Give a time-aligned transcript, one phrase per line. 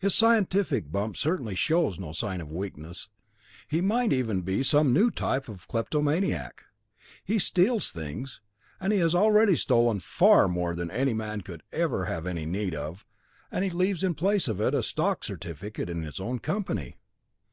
[0.00, 3.08] His scientific bump certainly shows no sign of weakness.
[3.68, 6.64] He might even be some new type of kleptomaniac.
[7.24, 8.40] He steals things,
[8.80, 12.74] and he has already stolen far more than any man could ever have any need
[12.74, 13.06] of,
[13.52, 16.96] and he leaves in its place a 'stock' certificate in his own company.